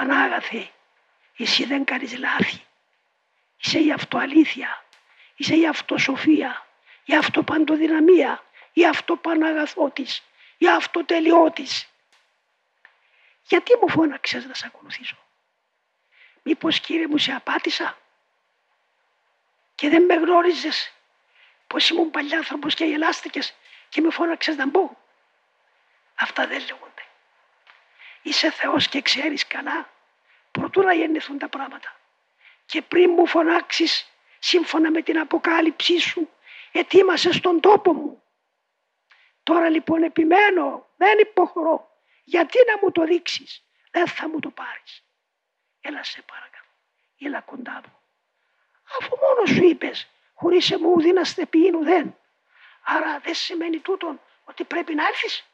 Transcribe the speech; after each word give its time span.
Πανάγαθε, 0.00 0.70
εσύ 1.36 1.64
δεν 1.64 1.84
κάνεις 1.84 2.18
λάθη. 2.18 2.64
Είσαι 3.56 3.78
η 3.78 3.92
αυτοαλήθεια, 3.92 4.84
είσαι 5.36 5.56
η 5.56 5.66
αυτοσοφία, 5.68 6.66
η 7.04 7.16
αυτοπαντοδυναμία, 7.16 8.44
η 8.72 8.86
αυτοπαναγαθό 8.86 9.90
της, 9.90 10.22
η 10.58 10.68
αυτοτελειό 10.68 11.50
της. 11.50 11.88
Γιατί 13.42 13.76
μου 13.80 13.90
φώναξες 13.90 14.44
να 14.46 14.54
σε 14.54 14.66
ακολουθήσω; 14.66 15.16
Μήπως 16.42 16.80
κύριε 16.80 17.06
μου 17.06 17.18
σε 17.18 17.32
απάτησα; 17.32 17.98
Και 19.74 19.88
δεν 19.88 20.04
με 20.04 20.14
γνώριζες; 20.14 20.92
Πως 21.66 21.88
ήμουν 21.88 22.10
παλιάνθρωπος 22.10 22.74
και 22.74 22.84
γελάστηκες 22.84 23.54
και 23.88 24.00
με 24.00 24.10
φώναξες 24.10 24.56
να 24.56 24.66
μπω; 24.66 24.96
Αυτά 26.14 26.46
δεν 26.46 26.60
λέγονται. 26.60 26.89
Είσαι 28.22 28.50
Θεός 28.50 28.88
και 28.88 29.02
ξέρεις 29.02 29.46
καλά 29.46 29.88
προτού 30.50 30.82
να 30.82 30.92
γεννηθούν 30.92 31.38
τα 31.38 31.48
πράγματα. 31.48 32.00
Και 32.66 32.82
πριν 32.82 33.10
μου 33.10 33.26
φωνάξεις 33.26 34.12
σύμφωνα 34.38 34.90
με 34.90 35.02
την 35.02 35.18
αποκάλυψή 35.18 35.98
σου 35.98 36.30
ετοίμασες 36.72 37.40
τον 37.40 37.60
τόπο 37.60 37.92
μου. 37.92 38.22
Τώρα 39.42 39.68
λοιπόν 39.68 40.02
επιμένω, 40.02 40.88
δεν 40.96 41.18
υποχωρώ. 41.18 41.88
Γιατί 42.24 42.58
να 42.66 42.78
μου 42.82 42.92
το 42.92 43.04
δείξεις, 43.04 43.64
δεν 43.90 44.06
θα 44.06 44.28
μου 44.28 44.40
το 44.40 44.50
πάρεις. 44.50 45.04
Έλα 45.80 46.04
σε 46.04 46.22
παρακαλώ, 46.22 46.68
έλα 47.18 47.40
κοντά 47.40 47.72
μου. 47.72 47.98
Αφού 49.00 49.16
μόνος 49.16 49.50
σου 49.50 49.64
είπες, 49.64 50.08
χωρίς 50.34 50.70
εμού 50.70 50.96
να 51.14 51.24
στεπίνου 51.24 51.84
δεν. 51.84 52.16
Άρα 52.84 53.18
δεν 53.18 53.34
σημαίνει 53.34 53.78
τούτον 53.78 54.20
ότι 54.44 54.64
πρέπει 54.64 54.94
να 54.94 55.06
έρθεις. 55.06 55.49